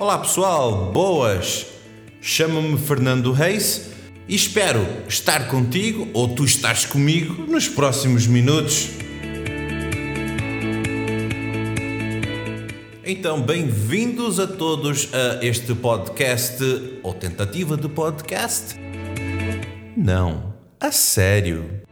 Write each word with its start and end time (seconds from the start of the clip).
Olá 0.00 0.16
pessoal, 0.16 0.90
boas! 0.92 1.66
Chamo-me 2.22 2.78
Fernando 2.78 3.32
Reis 3.32 3.90
e 4.26 4.34
espero 4.34 4.80
estar 5.06 5.46
contigo 5.48 6.08
ou 6.14 6.34
tu 6.34 6.42
estás 6.42 6.86
comigo 6.86 7.42
nos 7.46 7.68
próximos 7.68 8.26
minutos. 8.26 8.88
Então, 13.04 13.42
bem-vindos 13.42 14.40
a 14.40 14.46
todos 14.46 15.10
a 15.12 15.44
este 15.44 15.74
podcast 15.74 16.64
ou 17.02 17.12
tentativa 17.12 17.76
de 17.76 17.90
podcast? 17.90 18.76
Não, 19.94 20.54
a 20.80 20.90
sério. 20.90 21.82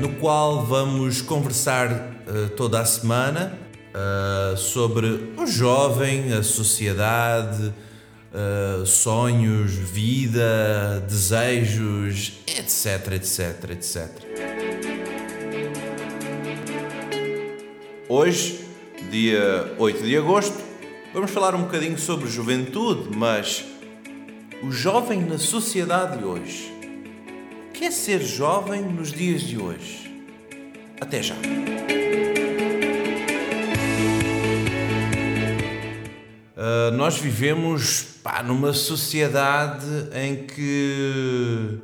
No 0.00 0.10
qual 0.20 0.64
vamos 0.64 1.20
conversar 1.20 1.90
uh, 1.90 2.50
toda 2.50 2.78
a 2.78 2.84
semana 2.84 3.63
uh, 3.94 4.56
sobre 4.56 5.34
o 5.36 5.46
jovem, 5.46 6.32
a 6.32 6.42
sociedade, 6.42 7.72
uh, 8.32 8.84
sonhos, 8.84 9.72
vida, 9.72 11.04
desejos, 11.08 12.32
etc, 12.46 13.12
etc, 13.12 13.70
etc. 13.70 14.08
Hoje, 18.08 18.60
dia 19.10 19.74
8 19.78 20.02
de 20.04 20.16
agosto, 20.16 20.58
vamos 21.12 21.30
falar 21.30 21.54
um 21.54 21.62
bocadinho 21.62 21.98
sobre 21.98 22.28
juventude, 22.28 23.16
mas 23.16 23.64
o 24.62 24.70
jovem 24.70 25.20
na 25.22 25.38
sociedade 25.38 26.18
de 26.18 26.24
hoje. 26.24 26.72
O 27.68 27.72
que 27.72 27.86
é 27.86 27.90
ser 27.90 28.22
jovem 28.22 28.82
nos 28.82 29.12
dias 29.12 29.42
de 29.42 29.58
hoje? 29.58 30.22
Até 31.00 31.22
já! 31.22 31.34
Uh, 36.64 36.90
nós 36.92 37.18
vivemos 37.18 38.20
pá, 38.22 38.42
numa 38.42 38.72
sociedade 38.72 39.84
em 40.14 40.46
que 40.46 41.78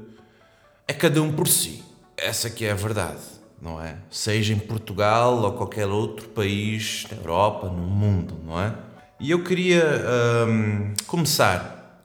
é 0.88 0.94
cada 0.94 1.20
um 1.20 1.30
por 1.30 1.46
si. 1.46 1.84
Essa 2.16 2.48
que 2.48 2.64
é 2.64 2.70
a 2.70 2.74
verdade, 2.74 3.20
não 3.60 3.78
é? 3.78 3.96
Seja 4.10 4.54
em 4.54 4.58
Portugal 4.58 5.36
ou 5.42 5.52
qualquer 5.52 5.86
outro 5.86 6.30
país 6.30 7.06
na 7.10 7.18
Europa, 7.18 7.66
no 7.66 7.82
mundo, 7.82 8.34
não 8.42 8.58
é? 8.58 8.72
E 9.20 9.30
eu 9.30 9.44
queria 9.44 9.84
um, 10.48 10.94
começar 11.06 12.02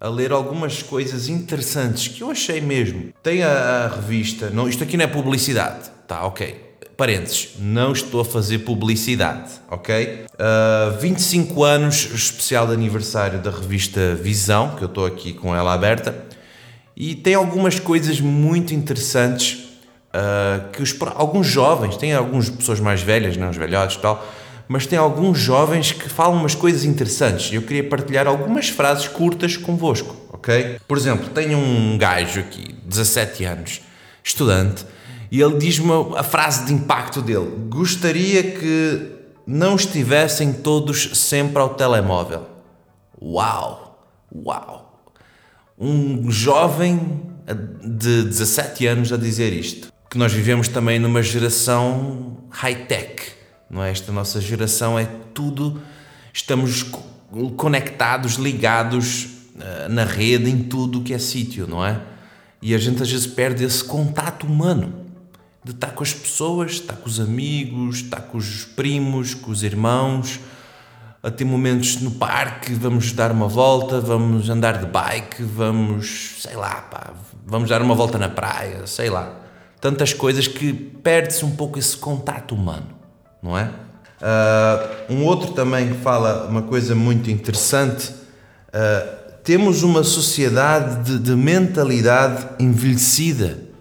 a 0.00 0.08
ler 0.08 0.30
algumas 0.30 0.80
coisas 0.80 1.28
interessantes 1.28 2.06
que 2.06 2.20
eu 2.20 2.30
achei 2.30 2.60
mesmo. 2.60 3.12
Tem 3.20 3.42
a, 3.42 3.50
a 3.50 3.88
revista, 3.88 4.48
não, 4.48 4.68
isto 4.68 4.84
aqui 4.84 4.96
não 4.96 5.06
é 5.06 5.08
publicidade, 5.08 5.90
tá? 6.06 6.24
Ok 6.24 6.71
parênteses, 7.02 7.48
não 7.58 7.90
estou 7.90 8.20
a 8.20 8.24
fazer 8.24 8.58
publicidade, 8.58 9.50
ok? 9.68 10.24
Uh, 10.34 11.00
25 11.00 11.64
anos, 11.64 12.08
especial 12.14 12.64
de 12.64 12.74
aniversário 12.74 13.40
da 13.40 13.50
revista 13.50 14.14
Visão, 14.14 14.76
que 14.76 14.84
eu 14.84 14.86
estou 14.86 15.04
aqui 15.04 15.32
com 15.32 15.52
ela 15.52 15.74
aberta, 15.74 16.14
e 16.96 17.16
tem 17.16 17.34
algumas 17.34 17.80
coisas 17.80 18.20
muito 18.20 18.72
interessantes 18.72 19.64
uh, 20.14 20.70
que 20.70 20.80
os, 20.80 20.94
alguns 21.16 21.48
jovens, 21.48 21.96
tem 21.96 22.14
algumas 22.14 22.48
pessoas 22.48 22.78
mais 22.78 23.02
velhas, 23.02 23.36
não 23.36 23.50
os 23.50 23.56
velhotes 23.56 23.96
e 23.96 23.98
tal, 23.98 24.24
mas 24.68 24.86
tem 24.86 24.96
alguns 24.96 25.40
jovens 25.40 25.90
que 25.90 26.08
falam 26.08 26.38
umas 26.38 26.54
coisas 26.54 26.84
interessantes 26.84 27.50
e 27.50 27.56
eu 27.56 27.62
queria 27.62 27.82
partilhar 27.82 28.28
algumas 28.28 28.68
frases 28.68 29.08
curtas 29.08 29.56
convosco, 29.56 30.14
ok? 30.32 30.78
Por 30.86 30.96
exemplo, 30.96 31.30
tenho 31.30 31.58
um 31.58 31.98
gajo 31.98 32.38
aqui, 32.38 32.76
17 32.86 33.44
anos, 33.44 33.80
estudante, 34.22 34.86
e 35.32 35.40
ele 35.40 35.56
diz-me 35.56 35.90
a 36.14 36.22
frase 36.22 36.66
de 36.66 36.74
impacto 36.74 37.22
dele: 37.22 37.66
Gostaria 37.70 38.42
que 38.42 39.12
não 39.46 39.76
estivessem 39.76 40.52
todos 40.52 41.18
sempre 41.18 41.58
ao 41.58 41.70
telemóvel. 41.70 42.46
Uau! 43.20 43.98
Uau! 44.30 45.02
Um 45.78 46.30
jovem 46.30 47.22
de 47.82 48.24
17 48.24 48.86
anos 48.86 49.10
a 49.10 49.16
dizer 49.16 49.54
isto. 49.54 49.90
Que 50.10 50.18
nós 50.18 50.34
vivemos 50.34 50.68
também 50.68 50.98
numa 50.98 51.22
geração 51.22 52.36
high-tech, 52.50 53.32
não 53.70 53.82
é? 53.82 53.90
Esta 53.90 54.12
nossa 54.12 54.38
geração 54.38 54.98
é 54.98 55.06
tudo. 55.32 55.80
Estamos 56.30 56.84
conectados, 57.56 58.34
ligados 58.34 59.28
eh, 59.58 59.88
na 59.88 60.04
rede, 60.04 60.50
em 60.50 60.58
tudo 60.64 61.00
que 61.00 61.14
é 61.14 61.18
sítio, 61.18 61.66
não 61.66 61.82
é? 61.82 61.98
E 62.60 62.74
a 62.74 62.78
gente 62.78 63.02
às 63.02 63.10
vezes 63.10 63.26
perde 63.26 63.64
esse 63.64 63.82
contato 63.82 64.46
humano 64.46 65.02
de 65.64 65.70
estar 65.70 65.92
com 65.92 66.02
as 66.02 66.12
pessoas, 66.12 66.72
estar 66.72 66.96
com 66.96 67.08
os 67.08 67.20
amigos, 67.20 67.96
estar 67.98 68.20
com 68.20 68.36
os 68.36 68.64
primos, 68.64 69.32
com 69.34 69.50
os 69.50 69.62
irmãos, 69.62 70.40
a 71.22 71.30
ter 71.30 71.44
momentos 71.44 72.00
no 72.00 72.10
parque, 72.10 72.74
vamos 72.74 73.12
dar 73.12 73.30
uma 73.30 73.46
volta, 73.46 74.00
vamos 74.00 74.50
andar 74.50 74.78
de 74.78 74.86
bike, 74.86 75.44
vamos, 75.44 76.36
sei 76.40 76.56
lá, 76.56 76.82
pá, 76.90 77.12
vamos 77.46 77.68
dar 77.68 77.80
uma 77.80 77.94
volta 77.94 78.18
na 78.18 78.28
praia, 78.28 78.86
sei 78.88 79.08
lá. 79.08 79.36
Tantas 79.80 80.12
coisas 80.12 80.48
que 80.48 80.72
perde-se 80.72 81.44
um 81.44 81.52
pouco 81.52 81.78
esse 81.78 81.96
contato 81.96 82.56
humano, 82.56 82.88
não 83.40 83.56
é? 83.56 83.70
Uh, 84.20 85.12
um 85.12 85.24
outro 85.24 85.52
também 85.52 85.92
que 85.92 85.98
fala 85.98 86.46
uma 86.48 86.62
coisa 86.62 86.94
muito 86.94 87.30
interessante. 87.30 88.10
Uh, 88.68 89.22
temos 89.44 89.82
uma 89.82 90.02
sociedade 90.02 91.04
de, 91.04 91.18
de 91.18 91.36
mentalidade 91.36 92.46
envelhecida 92.60 93.71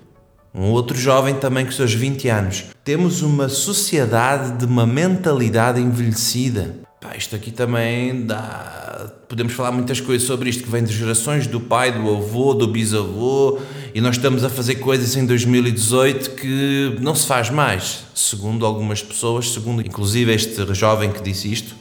um 0.54 0.70
outro 0.72 0.98
jovem 0.98 1.36
também 1.36 1.66
com 1.66 1.72
seus 1.72 1.94
20 1.94 2.28
anos. 2.28 2.66
Temos 2.84 3.22
uma 3.22 3.48
sociedade 3.48 4.58
de 4.58 4.66
uma 4.66 4.86
mentalidade 4.86 5.80
envelhecida. 5.80 6.76
Pá, 7.00 7.16
isto 7.18 7.36
aqui 7.36 7.52
também 7.52 8.26
dá. 8.26 9.12
Podemos 9.28 9.54
falar 9.54 9.72
muitas 9.72 10.02
coisas 10.02 10.28
sobre 10.28 10.50
isto 10.50 10.64
que 10.64 10.70
vem 10.70 10.84
de 10.84 10.94
gerações 10.94 11.48
do 11.48 11.60
pai, 11.60 11.92
do 11.92 12.10
avô, 12.10 12.54
do 12.54 12.68
bisavô, 12.68 13.60
e 13.96 14.02
nós 14.02 14.18
estamos 14.18 14.44
a 14.44 14.50
fazer 14.50 14.76
coisas 14.76 15.16
em 15.16 15.26
2018 15.26 16.32
que 16.32 16.98
não 17.00 17.16
se 17.16 17.26
faz 17.26 17.50
mais, 17.50 18.04
segundo 18.14 18.66
algumas 18.66 19.02
pessoas, 19.02 19.52
segundo 19.52 19.82
inclusive 19.82 20.34
este 20.34 20.74
jovem 20.74 21.12
que 21.12 21.24
disse 21.24 21.52
isto, 21.52 21.76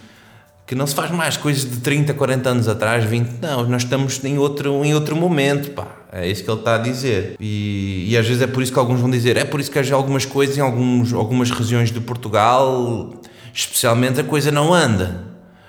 que 0.71 0.77
não 0.77 0.87
se 0.87 0.95
faz 0.95 1.11
mais 1.11 1.37
coisas 1.37 1.69
de 1.69 1.79
30, 1.79 2.15
40 2.15 2.49
anos 2.49 2.69
atrás, 2.69 3.05
20, 3.05 3.41
não, 3.43 3.67
nós 3.67 3.83
estamos 3.83 4.25
em 4.25 4.39
outro, 4.39 4.85
em 4.85 4.95
outro 4.95 5.17
momento, 5.17 5.73
pá. 5.73 5.97
É 6.13 6.29
isso 6.29 6.45
que 6.45 6.49
ele 6.49 6.61
está 6.61 6.77
a 6.77 6.79
dizer. 6.79 7.35
E, 7.41 8.07
e 8.09 8.17
às 8.17 8.25
vezes 8.25 8.41
é 8.41 8.47
por 8.47 8.63
isso 8.63 8.73
que 8.73 8.79
alguns 8.79 9.01
vão 9.01 9.11
dizer, 9.11 9.37
é 9.37 9.45
por 9.45 9.59
isso 9.59 9.69
que 9.69 9.81
há 9.81 9.93
algumas 9.93 10.25
coisas 10.25 10.57
em 10.57 10.61
alguns, 10.61 11.13
algumas 11.13 11.51
regiões 11.51 11.91
de 11.91 11.99
Portugal, 11.99 13.13
especialmente, 13.53 14.21
a 14.21 14.23
coisa 14.23 14.53
não 14.53 14.73
anda. 14.73 15.25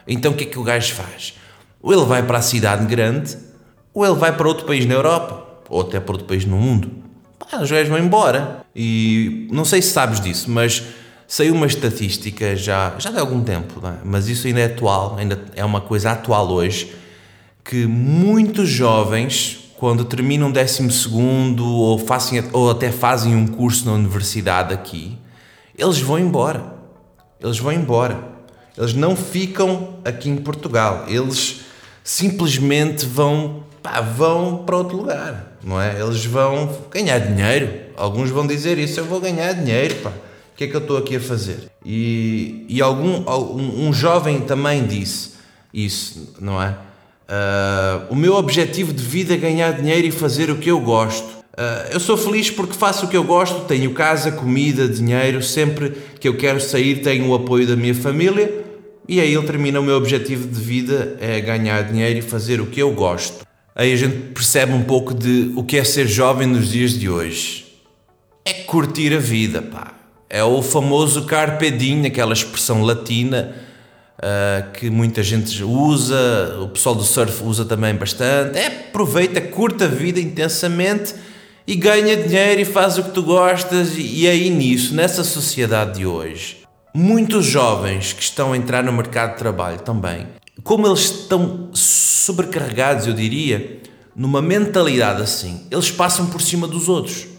Então 0.08 0.34
o 0.34 0.36
que 0.36 0.44
é 0.44 0.48
que 0.48 0.60
o 0.60 0.64
gajo 0.64 0.94
faz? 0.94 1.34
Ou 1.82 1.92
ele 1.92 2.06
vai 2.06 2.22
para 2.22 2.38
a 2.38 2.44
cidade 2.44 2.86
grande, 2.86 3.36
ou 3.96 4.06
ele 4.06 4.20
vai 4.20 4.38
para 4.38 4.48
outro 4.48 4.68
país 4.68 4.86
na 4.86 4.94
Europa, 4.94 5.48
ou 5.68 5.82
até 5.82 6.00
para 6.00 6.12
outro 6.12 6.28
país 6.28 6.46
no 6.46 6.58
mundo. 6.58 6.92
Pá, 7.40 7.58
os 7.58 7.72
gajos 7.72 7.90
vão 7.90 7.98
embora. 7.98 8.64
E 8.76 9.48
não 9.52 9.66
sei 9.66 9.82
se 9.82 9.90
sabes 9.90 10.22
disso, 10.22 10.48
mas 10.52 10.84
Saiu 11.32 11.54
uma 11.54 11.66
estatística 11.66 12.58
já, 12.58 12.94
já 13.00 13.10
de 13.10 13.18
algum 13.18 13.42
tempo, 13.42 13.80
é? 13.88 14.00
mas 14.04 14.28
isso 14.28 14.48
ainda 14.48 14.60
é 14.60 14.66
atual, 14.66 15.16
ainda 15.18 15.42
é 15.56 15.64
uma 15.64 15.80
coisa 15.80 16.12
atual 16.12 16.52
hoje, 16.52 16.94
que 17.64 17.88
muitos 17.88 18.68
jovens, 18.68 19.72
quando 19.78 20.04
terminam 20.04 20.50
o 20.50 20.52
12 20.52 20.90
ou, 21.58 21.98
fazem, 21.98 22.44
ou 22.52 22.70
até 22.70 22.92
fazem 22.92 23.34
um 23.34 23.48
curso 23.48 23.86
na 23.86 23.94
universidade 23.94 24.74
aqui, 24.74 25.18
eles 25.78 26.02
vão 26.02 26.20
embora. 26.20 26.66
Eles 27.40 27.60
vão 27.60 27.72
embora. 27.72 28.22
Eles 28.78 28.94
não 28.94 29.16
ficam 29.16 30.00
aqui 30.04 30.30
em 30.30 30.36
Portugal. 30.36 31.06
Eles 31.08 31.62
simplesmente 32.04 33.06
vão, 33.06 33.64
pá, 33.82 34.02
vão 34.02 34.66
para 34.66 34.76
outro 34.76 34.98
lugar, 34.98 35.56
não 35.64 35.82
é? 35.82 35.98
Eles 35.98 36.26
vão 36.26 36.78
ganhar 36.92 37.20
dinheiro. 37.20 37.72
Alguns 37.96 38.30
vão 38.30 38.46
dizer 38.46 38.78
isso, 38.78 39.00
eu 39.00 39.06
vou 39.06 39.22
ganhar 39.22 39.54
dinheiro, 39.54 39.96
pá 40.04 40.12
que 40.62 40.66
é 40.66 40.68
que 40.68 40.76
eu 40.76 40.82
estou 40.82 40.98
aqui 40.98 41.16
a 41.16 41.20
fazer? 41.20 41.72
E, 41.84 42.66
e 42.70 42.82
algum, 42.84 43.24
um, 43.28 43.88
um 43.88 43.94
jovem 43.94 44.42
também 44.42 44.86
disse 44.86 45.32
isso, 45.74 46.36
não 46.40 46.62
é? 46.62 46.70
Uh, 46.70 48.12
o 48.12 48.16
meu 48.16 48.36
objetivo 48.36 48.94
de 48.94 49.04
vida 49.04 49.34
é 49.34 49.38
ganhar 49.38 49.72
dinheiro 49.72 50.06
e 50.06 50.12
fazer 50.12 50.52
o 50.52 50.58
que 50.58 50.70
eu 50.70 50.80
gosto. 50.80 51.28
Uh, 51.54 51.90
eu 51.92 52.00
sou 52.00 52.16
feliz 52.16 52.52
porque 52.52 52.74
faço 52.74 53.08
o 53.08 53.10
que 53.10 53.18
eu 53.18 53.24
gosto, 53.24 53.66
tenho 53.66 53.92
casa, 53.92 54.32
comida, 54.32 54.88
dinheiro, 54.88 55.42
sempre 55.42 55.94
que 56.20 56.28
eu 56.28 56.38
quero 56.38 56.62
sair 56.62 57.02
tenho 57.02 57.28
o 57.30 57.34
apoio 57.34 57.66
da 57.66 57.76
minha 57.76 57.96
família 57.96 58.64
e 59.08 59.20
aí 59.20 59.34
ele 59.34 59.48
termina 59.48 59.80
o 59.80 59.84
meu 59.84 59.96
objetivo 59.96 60.48
de 60.48 60.60
vida 60.60 61.18
é 61.20 61.42
ganhar 61.42 61.82
dinheiro 61.84 62.20
e 62.20 62.22
fazer 62.22 62.62
o 62.62 62.68
que 62.68 62.80
eu 62.80 62.92
gosto. 62.92 63.48
Aí 63.74 63.92
a 63.92 63.96
gente 63.96 64.16
percebe 64.34 64.74
um 64.74 64.84
pouco 64.84 65.14
de 65.14 65.54
o 65.56 65.64
que 65.64 65.78
é 65.78 65.84
ser 65.84 66.08
jovem 66.08 66.46
nos 66.46 66.70
dias 66.70 67.00
de 67.00 67.10
hoje. 67.10 67.66
É 68.46 68.54
curtir 68.54 69.16
a 69.16 69.20
vida, 69.20 69.62
pá. 69.62 70.01
É 70.34 70.42
o 70.42 70.62
famoso 70.62 71.26
carpe 71.26 71.70
diem, 71.70 72.06
aquela 72.06 72.32
expressão 72.32 72.84
latina 72.84 73.54
uh, 74.18 74.72
que 74.72 74.90
muita 74.90 75.22
gente 75.22 75.62
usa, 75.62 76.58
o 76.62 76.70
pessoal 76.70 76.96
do 76.96 77.04
surf 77.04 77.44
usa 77.44 77.66
também 77.66 77.94
bastante. 77.94 78.58
É 78.58 78.68
aproveita, 78.68 79.42
curta 79.42 79.84
a 79.84 79.88
vida 79.90 80.22
intensamente 80.22 81.14
e 81.68 81.76
ganha 81.76 82.16
dinheiro 82.16 82.62
e 82.62 82.64
faz 82.64 82.98
o 82.98 83.04
que 83.04 83.10
tu 83.10 83.24
gostas. 83.24 83.92
E 83.98 84.26
aí 84.26 84.50
nisso, 84.50 84.96
nessa 84.96 85.22
sociedade 85.22 86.00
de 86.00 86.06
hoje, 86.06 86.60
muitos 86.94 87.46
jovens 87.46 88.14
que 88.14 88.24
estão 88.24 88.54
a 88.54 88.58
entrar 88.58 88.86
no 88.86 88.94
mercado 88.94 89.32
de 89.32 89.38
trabalho 89.38 89.80
também, 89.80 90.28
como 90.64 90.88
eles 90.88 91.02
estão 91.02 91.68
sobrecarregados, 91.74 93.06
eu 93.06 93.14
diria, 93.14 93.82
numa 94.16 94.42
mentalidade 94.42 95.22
assim, 95.22 95.68
eles 95.70 95.92
passam 95.92 96.28
por 96.28 96.42
cima 96.42 96.70
dos 96.70 96.88
outros. 96.88 97.31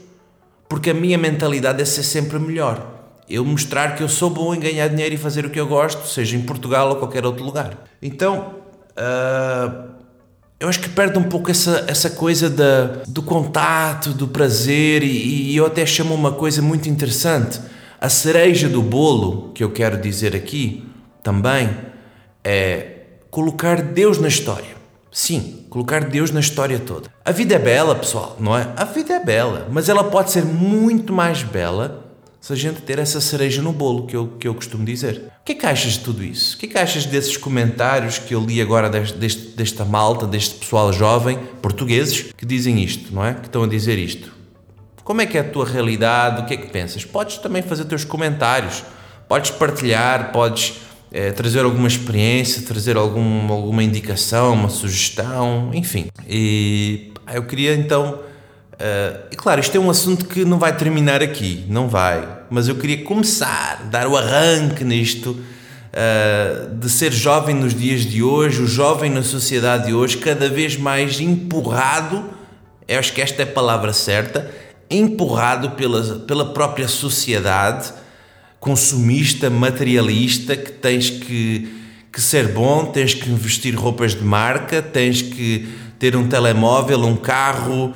Porque 0.72 0.88
a 0.88 0.94
minha 0.94 1.18
mentalidade 1.18 1.82
é 1.82 1.84
ser 1.84 2.02
sempre 2.02 2.38
melhor. 2.38 2.82
Eu 3.28 3.44
mostrar 3.44 3.94
que 3.94 4.02
eu 4.02 4.08
sou 4.08 4.30
bom 4.30 4.54
em 4.54 4.58
ganhar 4.58 4.88
dinheiro 4.88 5.14
e 5.14 5.18
fazer 5.18 5.44
o 5.44 5.50
que 5.50 5.60
eu 5.60 5.66
gosto, 5.66 6.08
seja 6.08 6.34
em 6.34 6.40
Portugal 6.40 6.88
ou 6.88 6.96
qualquer 6.96 7.26
outro 7.26 7.44
lugar. 7.44 7.84
Então, 8.00 8.54
uh, 8.92 9.90
eu 10.58 10.66
acho 10.70 10.80
que 10.80 10.88
perde 10.88 11.18
um 11.18 11.24
pouco 11.24 11.50
essa, 11.50 11.84
essa 11.86 12.08
coisa 12.08 12.48
da, 12.48 13.02
do 13.06 13.20
contato, 13.20 14.14
do 14.14 14.26
prazer, 14.26 15.02
e, 15.02 15.52
e 15.52 15.56
eu 15.58 15.66
até 15.66 15.84
chamo 15.84 16.14
uma 16.14 16.32
coisa 16.32 16.62
muito 16.62 16.88
interessante. 16.88 17.60
A 18.00 18.08
cereja 18.08 18.66
do 18.66 18.80
bolo, 18.80 19.52
que 19.52 19.62
eu 19.62 19.72
quero 19.72 20.00
dizer 20.00 20.34
aqui 20.34 20.88
também, 21.22 21.68
é 22.42 22.92
colocar 23.30 23.82
Deus 23.82 24.16
na 24.16 24.28
história. 24.28 24.81
Sim, 25.12 25.66
colocar 25.68 26.04
Deus 26.06 26.30
na 26.30 26.40
história 26.40 26.78
toda. 26.78 27.10
A 27.22 27.30
vida 27.30 27.54
é 27.54 27.58
bela, 27.58 27.94
pessoal, 27.94 28.34
não 28.40 28.56
é? 28.56 28.72
A 28.74 28.84
vida 28.84 29.12
é 29.12 29.22
bela, 29.22 29.68
mas 29.70 29.90
ela 29.90 30.04
pode 30.04 30.30
ser 30.30 30.42
muito 30.42 31.12
mais 31.12 31.42
bela 31.42 32.02
se 32.40 32.50
a 32.50 32.56
gente 32.56 32.80
ter 32.80 32.98
essa 32.98 33.20
cereja 33.20 33.60
no 33.60 33.72
bolo, 33.72 34.06
que 34.06 34.16
eu, 34.16 34.26
que 34.26 34.48
eu 34.48 34.54
costumo 34.54 34.84
dizer. 34.86 35.30
O 35.42 35.44
que 35.44 35.52
é 35.52 35.54
que 35.54 35.66
achas 35.66 35.92
de 35.92 36.00
tudo 36.00 36.24
isso? 36.24 36.56
O 36.56 36.58
que 36.58 36.66
é 36.66 36.68
que 36.70 36.78
achas 36.78 37.04
desses 37.04 37.36
comentários 37.36 38.18
que 38.18 38.34
eu 38.34 38.40
li 38.40 38.60
agora 38.60 38.88
deste, 38.88 39.48
desta 39.54 39.84
malta, 39.84 40.26
deste 40.26 40.54
pessoal 40.54 40.90
jovem, 40.94 41.38
portugueses, 41.60 42.32
que 42.36 42.46
dizem 42.46 42.82
isto, 42.82 43.14
não 43.14 43.24
é? 43.24 43.34
Que 43.34 43.46
estão 43.46 43.64
a 43.64 43.68
dizer 43.68 43.98
isto. 43.98 44.32
Como 45.04 45.20
é 45.20 45.26
que 45.26 45.36
é 45.36 45.42
a 45.42 45.44
tua 45.44 45.66
realidade? 45.66 46.42
O 46.42 46.46
que 46.46 46.54
é 46.54 46.56
que 46.56 46.68
pensas? 46.68 47.04
Podes 47.04 47.36
também 47.36 47.60
fazer 47.62 47.84
teus 47.84 48.04
comentários, 48.04 48.82
podes 49.28 49.50
partilhar, 49.50 50.32
podes 50.32 50.80
é, 51.12 51.30
trazer 51.30 51.64
alguma 51.64 51.88
experiência, 51.88 52.62
trazer 52.62 52.96
algum, 52.96 53.52
alguma 53.52 53.82
indicação, 53.82 54.54
uma 54.54 54.68
sugestão, 54.68 55.70
enfim. 55.74 56.06
E 56.28 57.12
eu 57.32 57.42
queria 57.44 57.74
então 57.74 58.18
Uh, 58.82 59.28
e 59.30 59.36
claro, 59.36 59.60
isto 59.60 59.76
é 59.76 59.78
um 59.78 59.88
assunto 59.88 60.24
que 60.24 60.44
não 60.44 60.58
vai 60.58 60.76
terminar 60.76 61.22
aqui, 61.22 61.64
não 61.68 61.88
vai. 61.88 62.28
Mas 62.50 62.66
eu 62.66 62.74
queria 62.74 63.04
começar, 63.04 63.86
dar 63.88 64.08
o 64.08 64.16
arranque 64.16 64.82
nisto, 64.82 65.30
uh, 65.30 66.74
de 66.74 66.90
ser 66.90 67.12
jovem 67.12 67.54
nos 67.54 67.74
dias 67.76 68.00
de 68.00 68.24
hoje, 68.24 68.60
o 68.60 68.66
jovem 68.66 69.08
na 69.08 69.22
sociedade 69.22 69.86
de 69.86 69.94
hoje, 69.94 70.16
cada 70.16 70.48
vez 70.48 70.76
mais 70.76 71.20
empurrado, 71.20 72.24
eu 72.88 72.98
acho 72.98 73.12
que 73.12 73.20
esta 73.20 73.42
é 73.42 73.44
a 73.44 73.52
palavra 73.52 73.92
certa, 73.92 74.50
empurrado 74.90 75.70
pela, 75.72 76.18
pela 76.20 76.52
própria 76.52 76.88
sociedade 76.88 77.92
consumista, 78.62 79.50
materialista, 79.50 80.56
que 80.56 80.70
tens 80.70 81.10
que, 81.10 81.68
que 82.12 82.20
ser 82.20 82.46
bom, 82.46 82.84
tens 82.84 83.12
que 83.12 83.28
vestir 83.30 83.74
roupas 83.74 84.14
de 84.14 84.22
marca, 84.22 84.80
tens 84.80 85.20
que 85.20 85.68
ter 85.98 86.14
um 86.14 86.28
telemóvel, 86.28 87.00
um 87.00 87.16
carro 87.16 87.92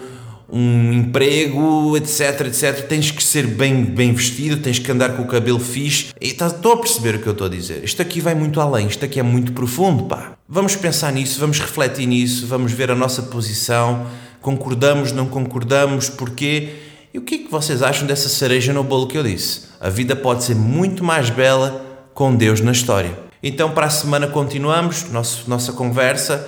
um 0.49 0.93
emprego, 0.93 1.97
etc, 1.97 2.47
etc. 2.47 2.87
Tens 2.87 3.11
que 3.11 3.23
ser 3.23 3.47
bem, 3.47 3.85
bem 3.85 4.13
vestido, 4.13 4.57
tens 4.59 4.79
que 4.79 4.91
andar 4.91 5.17
com 5.17 5.23
o 5.23 5.27
cabelo 5.27 5.59
fixe. 5.59 6.15
E 6.21 6.33
tá, 6.33 6.47
estou 6.47 6.73
a 6.73 6.77
perceber 6.77 7.17
o 7.17 7.19
que 7.21 7.27
eu 7.27 7.33
estou 7.33 7.47
a 7.47 7.51
dizer. 7.51 7.83
Isto 7.85 8.03
aqui 8.03 8.21
vai 8.21 8.35
muito 8.35 8.61
além, 8.61 8.87
isto 8.87 9.05
aqui 9.05 9.19
é 9.19 9.23
muito 9.23 9.53
profundo, 9.53 10.05
pá. 10.05 10.35
Vamos 10.49 10.77
pensar 10.77 11.13
nisso, 11.13 11.41
vamos 11.41 11.59
refletir 11.59 12.07
nisso, 12.07 12.47
vamos 12.47 12.73
ver 12.73 12.91
a 12.91 12.95
nossa 12.95 13.23
posição, 13.23 14.07
concordamos, 14.41 15.11
não 15.11 15.27
concordamos, 15.27 16.09
porquê? 16.09 16.86
E 17.17 17.19
o 17.19 17.23
que 17.23 17.37
é 17.37 17.39
que 17.39 17.51
vocês 17.51 17.83
acham 17.83 18.07
dessa 18.07 18.29
cereja 18.29 18.75
no 18.75 18.85
bolo 18.85 19.07
que 19.07 19.17
eu 19.17 19.23
disse? 19.23 19.69
A 19.81 19.89
vida 19.89 20.15
pode 20.15 20.45
ser 20.45 20.55
muito 20.55 21.03
mais 21.03 21.31
bela 21.31 21.83
com 22.13 22.37
Deus 22.37 22.61
na 22.61 22.73
história. 22.73 23.19
Então, 23.43 23.71
para 23.71 23.87
a 23.87 23.89
semana 23.89 24.27
continuamos 24.27 25.11
nosso, 25.11 25.49
nossa 25.49 25.73
conversa 25.73 26.47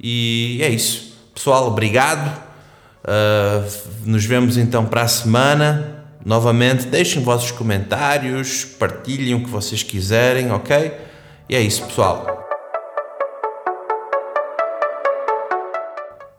e 0.00 0.60
é 0.62 0.68
isso. 0.68 1.16
Pessoal, 1.34 1.66
obrigado. 1.66 2.32
Uh, 3.02 3.68
nos 4.04 4.24
vemos 4.24 4.56
então 4.56 4.86
para 4.86 5.02
a 5.02 5.08
semana. 5.08 6.04
Novamente, 6.24 6.86
deixem 6.86 7.20
vossos 7.20 7.50
comentários, 7.50 8.64
partilhem 8.64 9.34
o 9.34 9.42
que 9.42 9.50
vocês 9.50 9.82
quiserem, 9.82 10.52
ok? 10.52 10.96
E 11.48 11.56
é 11.56 11.60
isso, 11.60 11.82
pessoal. 11.82 12.48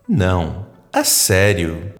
Não, 0.08 0.66
a 0.94 1.04
sério. 1.04 1.94